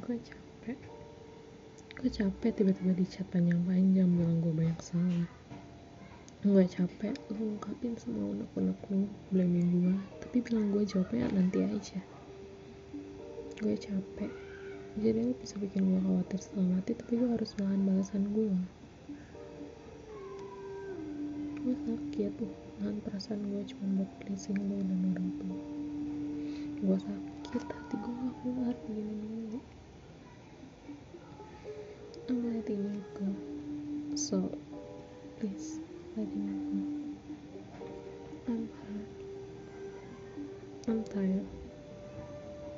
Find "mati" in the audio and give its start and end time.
16.80-16.96